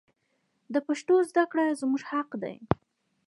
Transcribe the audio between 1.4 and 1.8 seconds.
کړه